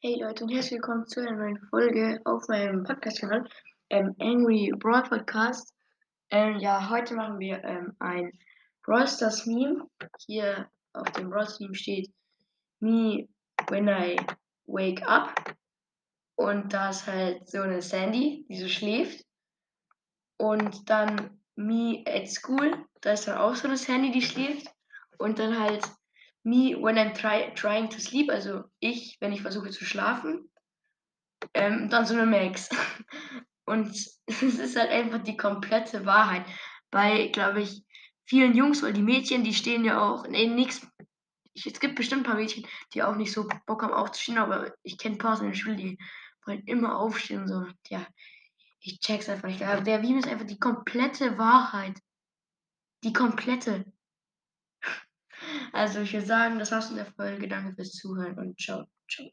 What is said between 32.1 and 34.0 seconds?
eine Max. Und